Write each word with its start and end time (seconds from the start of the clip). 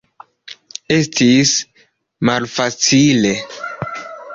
Estis 0.95 1.53
malfacile. 2.31 3.37